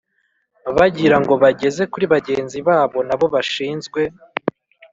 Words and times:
bagira 0.75 1.15
ngo 1.23 1.33
bageze 1.43 1.83
kuri 1.91 2.05
bagenzi 2.13 2.57
babo 2.67 2.99
n'abo 3.07 3.25
bashinzwe 3.33 4.01